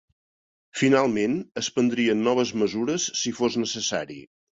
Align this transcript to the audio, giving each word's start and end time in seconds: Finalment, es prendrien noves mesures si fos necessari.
Finalment, 0.79 1.35
es 1.61 1.69
prendrien 1.75 2.23
noves 2.29 2.53
mesures 2.63 3.05
si 3.21 3.35
fos 3.41 3.59
necessari. 3.65 4.19